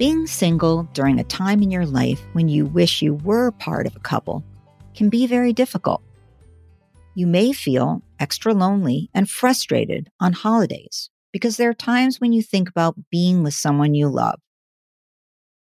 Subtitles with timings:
[0.00, 3.94] Being single during a time in your life when you wish you were part of
[3.94, 4.42] a couple
[4.94, 6.00] can be very difficult.
[7.14, 12.40] You may feel extra lonely and frustrated on holidays because there are times when you
[12.40, 14.40] think about being with someone you love.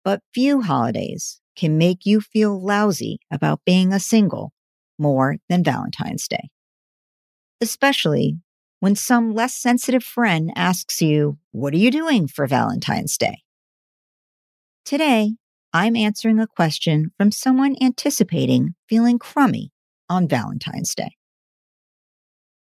[0.05, 4.53] But few holidays can make you feel lousy about being a single
[4.97, 6.51] more than Valentine's Day.
[7.61, 8.39] Especially
[8.79, 13.43] when some less sensitive friend asks you, What are you doing for Valentine's Day?
[14.85, 15.35] Today,
[15.73, 19.71] I'm answering a question from someone anticipating feeling crummy
[20.09, 21.17] on Valentine's Day.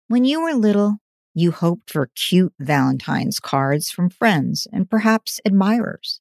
[0.08, 0.98] When you were little,
[1.34, 6.20] you hoped for cute Valentine's cards from friends and perhaps admirers.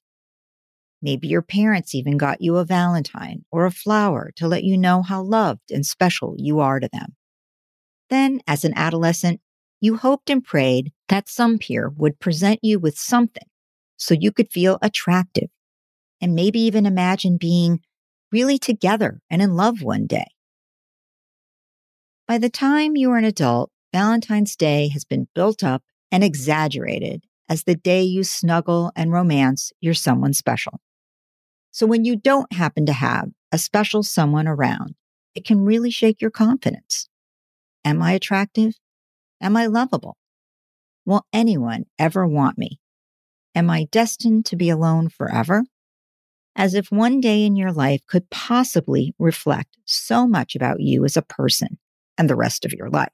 [1.00, 5.02] Maybe your parents even got you a Valentine or a flower to let you know
[5.02, 7.14] how loved and special you are to them.
[8.10, 9.40] Then, as an adolescent,
[9.80, 13.46] you hoped and prayed that some peer would present you with something
[13.96, 15.48] so you could feel attractive
[16.20, 17.80] and maybe even imagine being
[18.32, 20.26] really together and in love one day.
[22.26, 27.22] By the time you are an adult, Valentine's Day has been built up and exaggerated
[27.48, 30.80] as the day you snuggle and romance your someone special.
[31.70, 34.94] So when you don't happen to have a special someone around,
[35.34, 37.08] it can really shake your confidence.
[37.84, 38.74] Am I attractive?
[39.40, 40.16] Am I lovable?
[41.04, 42.80] Will anyone ever want me?
[43.54, 45.64] Am I destined to be alone forever?
[46.56, 51.16] As if one day in your life could possibly reflect so much about you as
[51.16, 51.78] a person
[52.16, 53.12] and the rest of your life.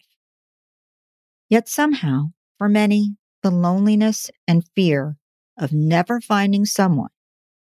[1.48, 5.16] Yet somehow, for many, the loneliness and fear
[5.58, 7.10] of never finding someone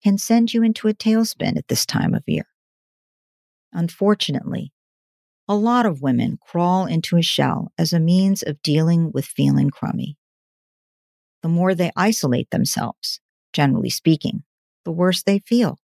[0.03, 2.46] can send you into a tailspin at this time of year.
[3.74, 4.72] Unfortunately,
[5.47, 9.72] a lot of women crawl into a shell as a means of dealing with feeling
[9.72, 10.16] crummy.
[11.42, 13.20] The more they isolate themselves,
[13.52, 14.44] generally speaking,
[14.85, 15.78] the worse they feel.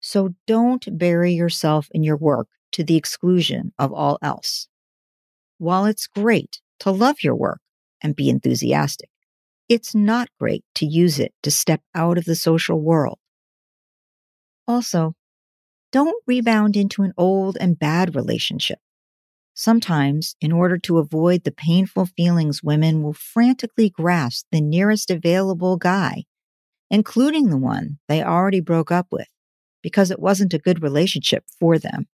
[0.00, 4.68] So don't bury yourself in your work to the exclusion of all else.
[5.58, 7.60] While it's great to love your work
[8.02, 9.08] and be enthusiastic,
[9.68, 13.18] it's not great to use it to step out of the social world.
[14.68, 15.14] Also,
[15.90, 18.80] don't rebound into an old and bad relationship.
[19.54, 25.76] Sometimes, in order to avoid the painful feelings, women will frantically grasp the nearest available
[25.76, 26.24] guy
[26.90, 29.28] including the one they already broke up with,
[29.82, 32.06] because it wasn't a good relationship for them.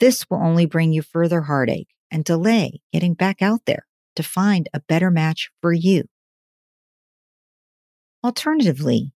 [0.00, 4.68] This will only bring you further heartache and delay getting back out there to find
[4.74, 6.04] a better match for you.
[8.24, 9.12] Alternatively,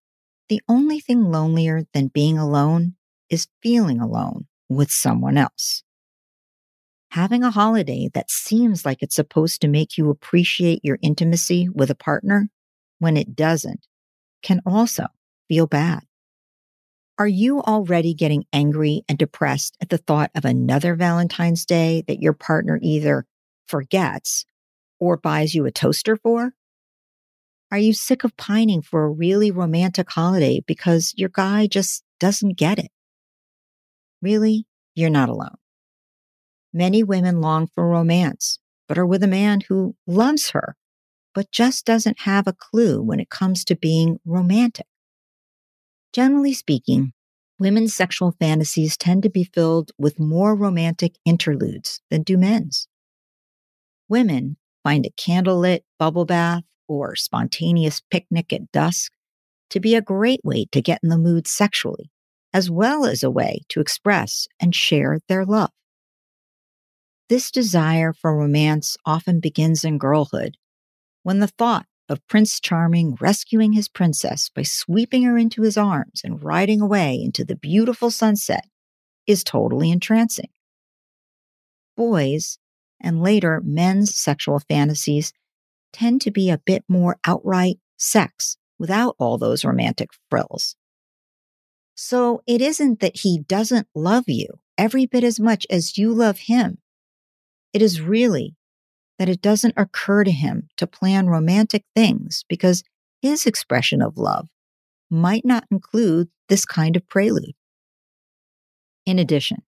[0.49, 2.95] the only thing lonelier than being alone
[3.29, 5.83] is feeling alone with someone else.
[7.11, 11.91] Having a holiday that seems like it's supposed to make you appreciate your intimacy with
[11.91, 12.49] a partner
[12.99, 13.87] when it doesn't
[14.43, 15.07] can also
[15.49, 16.03] feel bad.
[17.19, 22.21] Are you already getting angry and depressed at the thought of another Valentine's Day that
[22.21, 23.25] your partner either
[23.67, 24.45] forgets
[25.01, 26.53] or buys you a toaster for?
[27.71, 32.59] Are you sick of pining for a really romantic holiday because your guy just doesn't
[32.59, 32.91] get it?
[34.21, 35.57] Really, you're not alone.
[36.73, 40.77] Many women long for romance, but are with a man who loves her
[41.37, 44.87] but just doesn't have a clue when it comes to being romantic.
[46.15, 47.13] Generally speaking,
[47.59, 52.89] women's sexual fantasies tend to be filled with more romantic interludes than do men's.
[54.09, 59.13] Women find a candlelit bubble bath or spontaneous picnic at dusk
[59.69, 62.11] to be a great way to get in the mood sexually,
[62.55, 65.71] as well as a way to express and share their love.
[67.29, 70.57] This desire for romance often begins in girlhood
[71.27, 76.21] when the thought of Prince Charming rescuing his princess by sweeping her into his arms
[76.23, 78.69] and riding away into the beautiful sunset
[79.27, 80.51] is totally entrancing.
[81.97, 82.59] Boys,
[83.01, 85.33] and later men's sexual fantasies,
[85.93, 90.77] tend to be a bit more outright sex without all those romantic frills.
[91.97, 94.47] So it isn't that he doesn't love you
[94.79, 96.79] every bit as much as you love him.
[97.73, 98.55] It is really
[99.19, 102.83] that it doesn't occur to him to plan romantic things because
[103.23, 104.49] his expression of love
[105.11, 107.55] might not include this kind of prelude.
[109.05, 109.63] In addition,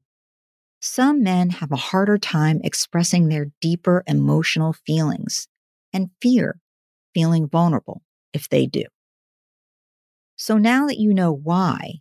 [0.80, 5.48] some men have a harder time expressing their deeper emotional feelings
[5.92, 6.60] and fear
[7.14, 8.02] feeling vulnerable
[8.32, 8.84] if they do.
[10.36, 11.94] So now that you know why,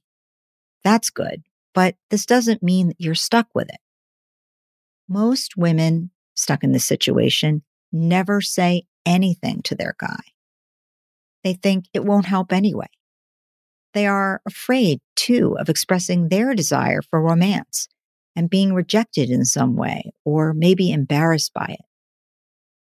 [0.83, 3.79] that's good, but this doesn't mean that you're stuck with it.
[5.07, 10.21] Most women stuck in this situation never say anything to their guy.
[11.43, 12.87] They think it won't help anyway.
[13.93, 17.87] They are afraid, too, of expressing their desire for romance
[18.35, 21.85] and being rejected in some way or maybe embarrassed by it.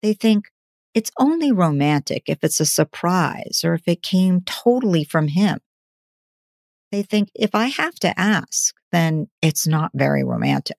[0.03, 0.47] They think
[0.95, 5.59] it's only romantic if it's a surprise or if it came totally from him.
[6.91, 10.77] They think if I have to ask, then it's not very romantic.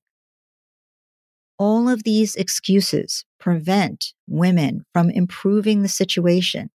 [1.58, 6.70] All of these excuses prevent women from improving the situation.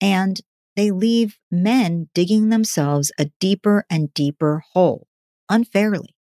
[0.00, 0.40] And
[0.76, 5.06] they leave men digging themselves a deeper and deeper hole
[5.48, 6.14] unfairly.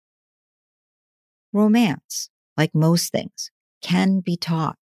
[1.53, 4.77] Romance, like most things, can be taught.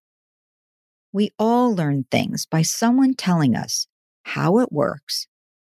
[1.11, 3.87] We all learn things by someone telling us
[4.23, 5.27] how it works,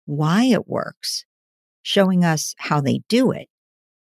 [0.06, 1.26] why it works,
[1.82, 3.48] showing us how they do it,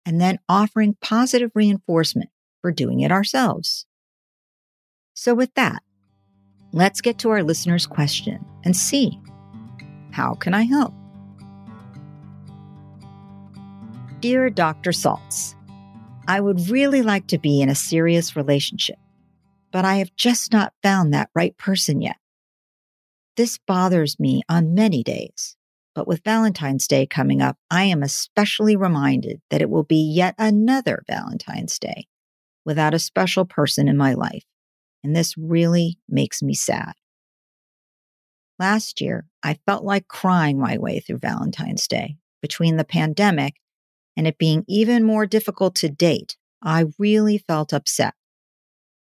[0.06, 2.30] and then offering positive reinforcement
[2.72, 3.86] doing it ourselves.
[5.14, 5.82] So, with that,
[6.74, 9.20] let's get to our listener's question and see
[10.12, 10.94] how can I help?
[14.20, 14.92] Dear Dr.
[14.92, 15.54] Saltz,
[16.28, 18.98] I would really like to be in a serious relationship,
[19.72, 22.18] but I have just not found that right person yet.
[23.38, 25.56] This bothers me on many days,
[25.94, 30.34] but with Valentine's Day coming up, I am especially reminded that it will be yet
[30.38, 32.08] another Valentine's Day
[32.68, 34.44] without a special person in my life,
[35.04, 36.94] and this really makes me sad.
[38.60, 43.56] Last year, I felt like crying my way through Valentine's Day between the pandemic
[44.18, 48.16] and it being even more difficult to date, I really felt upset.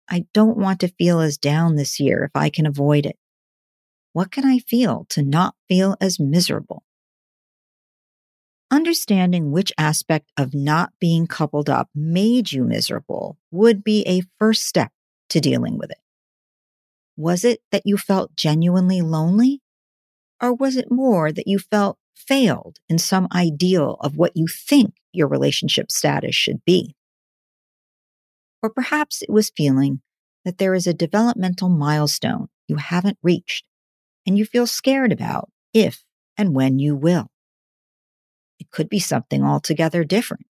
[0.09, 3.18] I don't want to feel as down this year if I can avoid it.
[4.13, 6.83] What can I feel to not feel as miserable?
[8.69, 14.65] Understanding which aspect of not being coupled up made you miserable would be a first
[14.65, 14.91] step
[15.29, 15.99] to dealing with it.
[17.15, 19.61] Was it that you felt genuinely lonely?
[20.41, 24.95] Or was it more that you felt failed in some ideal of what you think
[25.13, 26.95] your relationship status should be.
[28.61, 30.01] Or perhaps it was feeling
[30.43, 33.65] that there is a developmental milestone you haven't reached
[34.25, 36.03] and you feel scared about if
[36.37, 37.29] and when you will.
[38.59, 40.45] It could be something altogether different.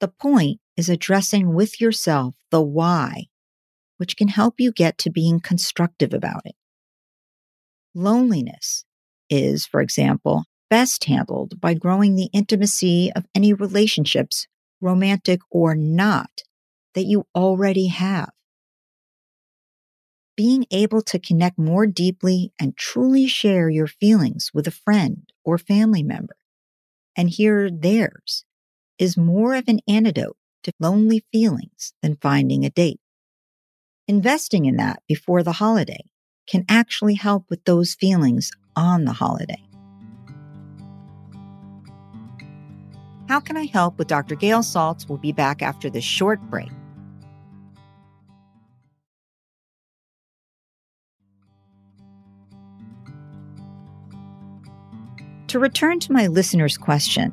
[0.00, 3.26] The point is addressing with yourself the why,
[3.96, 6.54] which can help you get to being constructive about it.
[7.94, 8.84] Loneliness
[9.30, 14.46] is, for example, best handled by growing the intimacy of any relationships,
[14.80, 16.42] romantic or not,
[16.94, 18.30] that you already have.
[20.36, 25.56] Being able to connect more deeply and truly share your feelings with a friend or
[25.56, 26.36] family member
[27.16, 28.44] and hear theirs
[28.98, 33.00] is more of an antidote to lonely feelings than finding a date.
[34.08, 36.04] Investing in that before the holiday
[36.46, 39.62] can actually help with those feelings on the holiday.
[43.28, 44.36] How Can I Help with Dr.
[44.36, 46.70] Gail Saltz We'll be back after this short break.
[55.56, 57.32] To return to my listener's question,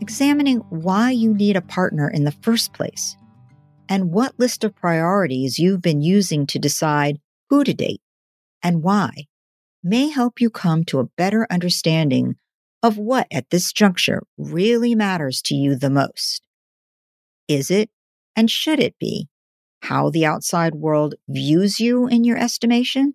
[0.00, 3.18] examining why you need a partner in the first place
[3.86, 7.20] and what list of priorities you've been using to decide
[7.50, 8.00] who to date
[8.62, 9.26] and why
[9.82, 12.36] may help you come to a better understanding
[12.82, 16.40] of what at this juncture really matters to you the most.
[17.46, 17.90] Is it,
[18.34, 19.28] and should it be,
[19.82, 23.12] how the outside world views you in your estimation?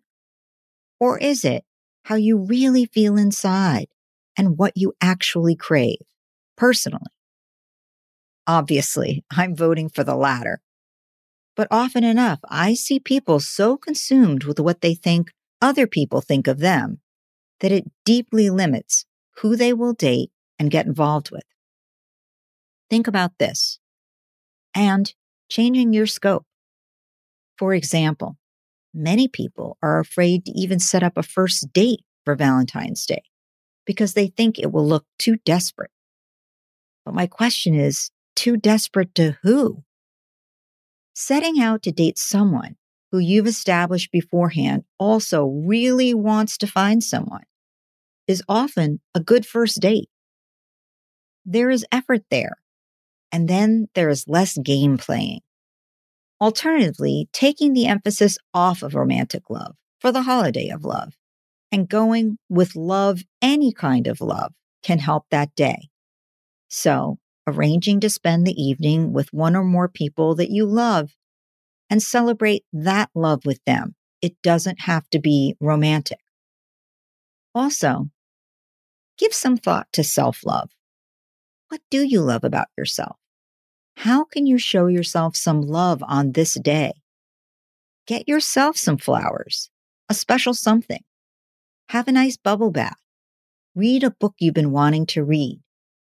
[0.99, 1.65] Or is it
[2.03, 3.87] how you really feel inside
[4.39, 5.99] and what you actually crave
[6.55, 7.11] personally?
[8.47, 10.61] Obviously, I'm voting for the latter.
[11.57, 16.47] But often enough, I see people so consumed with what they think other people think
[16.47, 17.01] of them
[17.59, 19.05] that it deeply limits
[19.39, 21.43] who they will date and get involved with.
[22.89, 23.77] Think about this
[24.73, 25.13] and
[25.49, 26.45] changing your scope.
[27.57, 28.37] For example,
[28.93, 33.23] many people are afraid to even set up a first date for Valentine's Day
[33.89, 35.89] because they think it will look too desperate.
[37.03, 39.83] But my question is too desperate to who?
[41.15, 42.75] Setting out to date someone
[43.11, 47.45] who you've established beforehand also really wants to find someone
[48.27, 50.09] is often a good first date.
[51.43, 52.57] There is effort there,
[53.31, 55.39] and then there is less game playing.
[56.39, 61.15] Alternatively, taking the emphasis off of romantic love for the holiday of love
[61.71, 65.89] and going with love, any kind of love, can help that day.
[66.67, 71.11] So, arranging to spend the evening with one or more people that you love
[71.89, 73.95] and celebrate that love with them.
[74.21, 76.19] It doesn't have to be romantic.
[77.55, 78.09] Also,
[79.17, 80.69] give some thought to self love.
[81.69, 83.17] What do you love about yourself?
[83.97, 86.93] How can you show yourself some love on this day?
[88.07, 89.69] Get yourself some flowers,
[90.07, 91.03] a special something.
[91.89, 92.99] Have a nice bubble bath.
[93.73, 95.59] Read a book you've been wanting to read.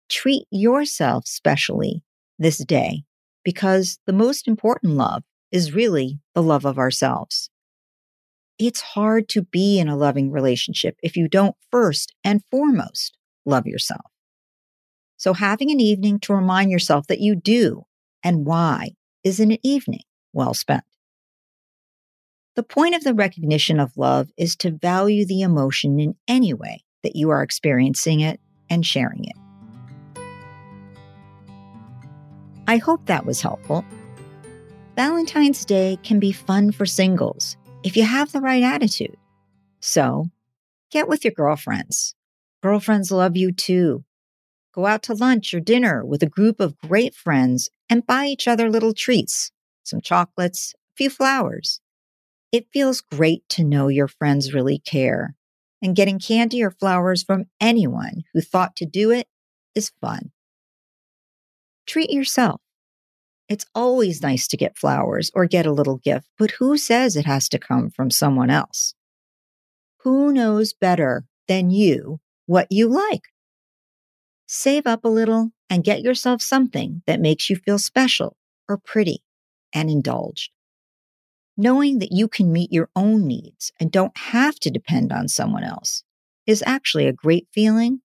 [0.08, 2.02] Treat yourself specially
[2.40, 3.04] this day
[3.44, 5.22] because the most important love
[5.52, 7.50] is really the love of ourselves.
[8.58, 13.68] It's hard to be in a loving relationship if you don't first and foremost love
[13.68, 14.10] yourself.
[15.18, 17.84] So having an evening to remind yourself that you do
[18.24, 20.82] and why is an evening well spent.
[22.56, 26.82] The point of the recognition of love is to value the emotion in any way
[27.04, 29.36] that you are experiencing it and sharing it.
[32.66, 33.84] I hope that was helpful.
[34.96, 39.16] Valentine's Day can be fun for singles if you have the right attitude.
[39.80, 40.26] So
[40.90, 42.14] get with your girlfriends.
[42.62, 44.04] Girlfriends love you too.
[44.74, 48.46] Go out to lunch or dinner with a group of great friends and buy each
[48.46, 49.50] other little treats,
[49.84, 51.80] some chocolates, a few flowers.
[52.52, 55.36] It feels great to know your friends really care,
[55.80, 59.28] and getting candy or flowers from anyone who thought to do it
[59.74, 60.32] is fun.
[61.86, 62.60] Treat yourself.
[63.48, 67.26] It's always nice to get flowers or get a little gift, but who says it
[67.26, 68.94] has to come from someone else?
[70.02, 73.22] Who knows better than you what you like?
[74.46, 78.36] Save up a little and get yourself something that makes you feel special
[78.68, 79.22] or pretty
[79.72, 80.50] and indulged.
[81.60, 85.62] Knowing that you can meet your own needs and don't have to depend on someone
[85.62, 86.02] else
[86.46, 88.00] is actually a great feeling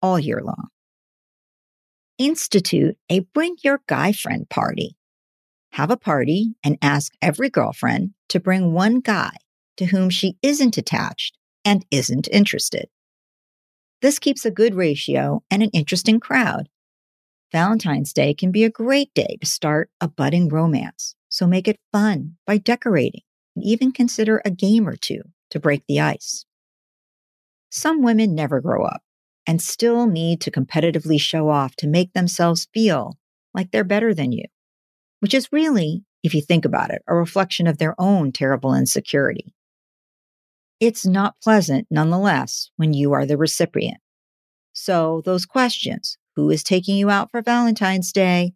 [0.00, 0.68] all year long
[2.16, 4.96] institute a bring your guy friend party.
[5.72, 9.36] Have a party and ask every girlfriend to bring one guy
[9.76, 12.86] to whom she isn't attached and isn't interested.
[14.00, 16.70] This keeps a good ratio and an interesting crowd.
[17.52, 21.80] Valentine's Day can be a great day to start a budding romance, so make it
[21.90, 23.22] fun by decorating
[23.56, 26.46] and even consider a game or two to break the ice.
[27.70, 29.02] Some women never grow up
[29.44, 33.18] and still need to competitively show off to make themselves feel
[33.52, 34.44] like they're better than you,
[35.18, 39.52] which is really, if you think about it, a reflection of their own terrible insecurity.
[40.78, 43.98] It's not pleasant, nonetheless, when you are the recipient.
[44.72, 48.52] So, those questions who is taking you out for Valentine's Day?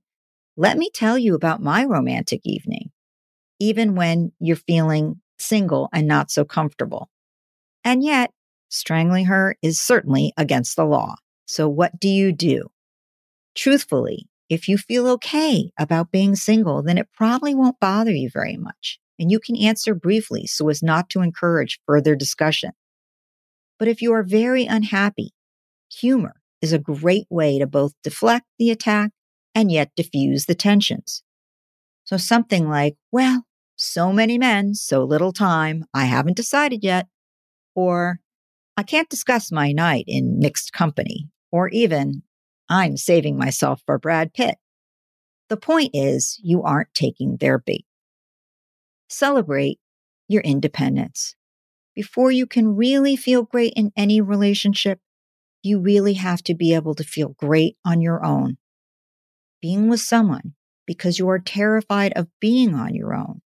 [0.59, 2.91] Let me tell you about my romantic evening,
[3.59, 7.09] even when you're feeling single and not so comfortable.
[7.83, 8.31] And yet,
[8.69, 11.17] Strangling her is certainly against the law.
[11.47, 12.71] So what do you do?
[13.55, 18.57] Truthfully, if you feel okay about being single, then it probably won't bother you very
[18.57, 18.99] much.
[19.19, 22.73] And you can answer briefly so as not to encourage further discussion.
[23.79, 25.33] But if you are very unhappy,
[25.91, 29.13] humor is a great way to both deflect the attack
[29.55, 31.23] and yet diffuse the tensions.
[32.05, 33.45] So something like, well,
[33.77, 37.07] so many men, so little time, I haven't decided yet.
[37.75, 38.21] Or,
[38.77, 42.23] I can't discuss my night in mixed company, or even,
[42.69, 44.57] I'm saving myself for Brad Pitt.
[45.49, 47.87] The point is, you aren't taking their bait.
[49.09, 49.79] Celebrate
[50.29, 51.35] your independence.
[51.95, 55.01] Before you can really feel great in any relationship,
[55.63, 58.59] you really have to be able to feel great on your own.
[59.61, 60.55] Being with someone
[60.87, 63.41] because you are terrified of being on your own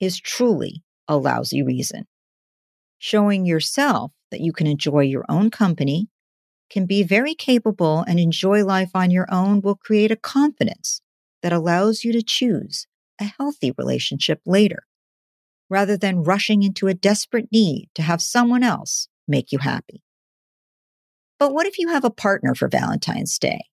[0.00, 2.06] is truly a lousy reason.
[2.98, 6.08] Showing yourself that you can enjoy your own company,
[6.70, 11.02] can be very capable, and enjoy life on your own will create a confidence
[11.42, 12.86] that allows you to choose
[13.20, 14.84] a healthy relationship later,
[15.68, 20.02] rather than rushing into a desperate need to have someone else make you happy.
[21.38, 23.66] But what if you have a partner for Valentine's Day,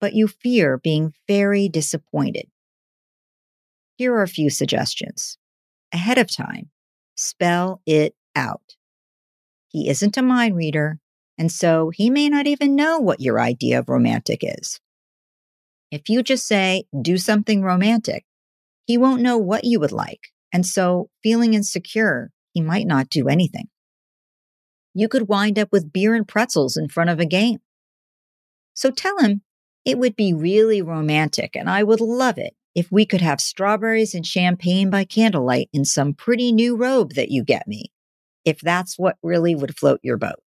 [0.00, 2.46] but you fear being very disappointed?
[3.96, 5.38] Here are a few suggestions.
[5.92, 6.70] Ahead of time,
[7.16, 8.76] spell it out.
[9.68, 10.98] He isn't a mind reader,
[11.38, 14.80] and so he may not even know what your idea of romantic is.
[15.90, 18.24] If you just say, do something romantic,
[18.86, 20.20] he won't know what you would like.
[20.52, 23.68] And so, feeling insecure, he might not do anything.
[24.94, 27.58] you could wind up with beer and pretzels in front of a game.
[28.74, 29.42] So tell him
[29.86, 34.14] it would be really romantic and I would love it if we could have strawberries
[34.14, 37.86] and champagne by candlelight in some pretty new robe that you get me,
[38.44, 40.42] if that's what really would float your boat.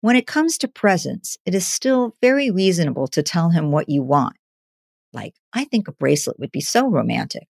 [0.00, 4.02] When it comes to presents, it is still very reasonable to tell him what you
[4.02, 4.36] want.
[5.12, 7.48] Like, I think a bracelet would be so romantic.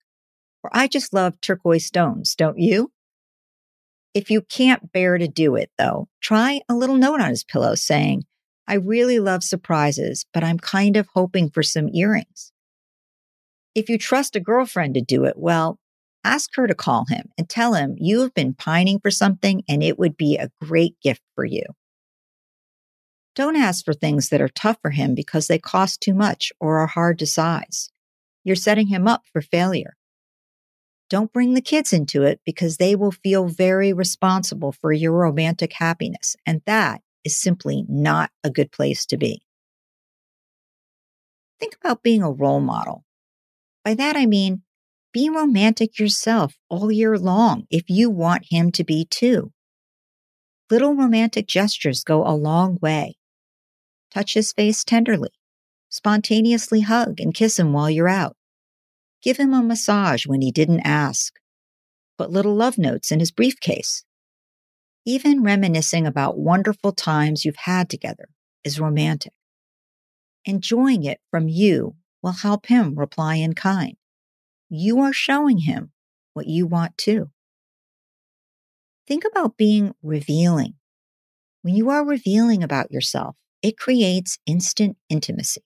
[0.65, 2.91] Or I just love turquoise stones, don't you?
[4.15, 7.75] If you can't bear to do it, though, try a little note on his pillow
[7.75, 8.25] saying,
[8.69, 12.53] I really love surprises, but I'm kind of hoping for some earrings.
[13.75, 15.79] If you trust a girlfriend to do it, well,
[16.23, 19.83] ask her to call him and tell him you have been pining for something and
[19.83, 21.63] it would be a great gift for you.
[23.35, 26.79] Don't ask for things that are tough for him because they cost too much or
[26.79, 27.89] are hard to size.
[28.45, 29.97] You're setting him up for failure.
[31.09, 35.73] Don't bring the kids into it because they will feel very responsible for your romantic
[35.73, 36.37] happiness.
[36.45, 39.43] And that is simply not a good place to be.
[41.61, 43.05] Think about being a role model.
[43.85, 44.63] By that, I mean,
[45.13, 49.53] be romantic yourself all year long if you want him to be too.
[50.71, 53.17] Little romantic gestures go a long way.
[54.11, 55.31] Touch his face tenderly.
[55.89, 58.37] Spontaneously hug and kiss him while you're out.
[59.23, 61.35] Give him a massage when he didn't ask.
[62.19, 64.05] Put little love notes in his briefcase.
[65.09, 68.29] Even reminiscing about wonderful times you've had together
[68.63, 69.33] is romantic.
[70.45, 73.97] Enjoying it from you will help him reply in kind.
[74.69, 75.93] You are showing him
[76.35, 77.31] what you want too.
[79.07, 80.75] Think about being revealing.
[81.63, 85.65] When you are revealing about yourself, it creates instant intimacy.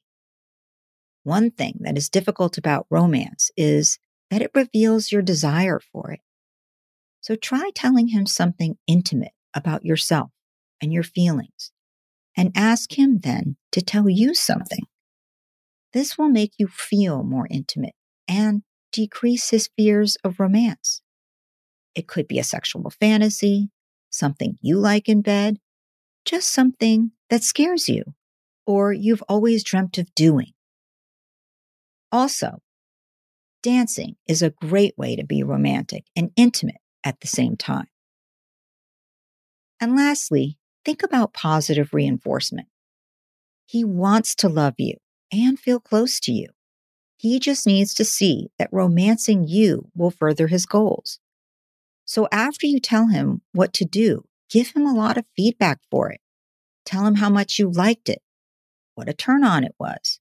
[1.24, 3.98] One thing that is difficult about romance is
[4.30, 6.20] that it reveals your desire for it.
[7.22, 10.30] So try telling him something intimate about yourself
[10.82, 11.70] and your feelings
[12.36, 14.84] and ask him then to tell you something.
[15.92, 17.94] This will make you feel more intimate
[18.26, 21.00] and decrease his fears of romance.
[21.94, 23.70] It could be a sexual fantasy,
[24.10, 25.58] something you like in bed,
[26.24, 28.02] just something that scares you
[28.66, 30.52] or you've always dreamt of doing.
[32.10, 32.58] Also,
[33.62, 37.88] dancing is a great way to be romantic and intimate at the same time.
[39.80, 42.68] And lastly, think about positive reinforcement.
[43.66, 44.94] He wants to love you
[45.32, 46.48] and feel close to you.
[47.16, 51.20] He just needs to see that romancing you will further his goals.
[52.04, 56.10] So after you tell him what to do, give him a lot of feedback for
[56.10, 56.20] it.
[56.84, 58.20] Tell him how much you liked it,
[58.94, 60.20] what a turn on it was,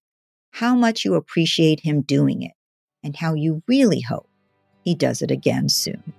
[0.52, 2.54] how much you appreciate him doing it,
[3.04, 4.30] and how you really hope
[4.84, 6.14] he does it again soon.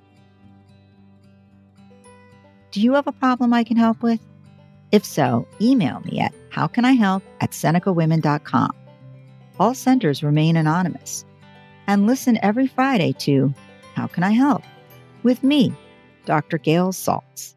[2.72, 4.20] Do you have a problem I can help with?
[4.92, 8.72] If so, email me at howcanihelp at senecawomen.com.
[9.60, 11.24] All senders remain anonymous.
[11.86, 13.52] And listen every Friday to
[13.94, 14.62] How Can I Help?
[15.22, 15.72] with me,
[16.24, 16.58] Dr.
[16.58, 17.54] Gail Saltz.